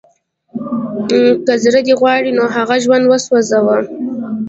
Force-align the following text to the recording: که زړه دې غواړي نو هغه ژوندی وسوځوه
که 1.45 1.53
زړه 1.63 1.79
دې 1.87 1.93
غواړي 1.99 2.31
نو 2.37 2.43
هغه 2.55 2.75
ژوندی 2.83 3.07
وسوځوه 3.09 3.77